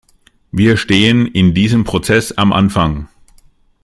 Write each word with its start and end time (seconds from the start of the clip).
Wir 0.51 0.77
stehen 0.77 1.27
in 1.27 1.53
diesem 1.53 1.83
Prozess 1.83 2.31
am 2.31 2.53
Anfang. 2.53 3.07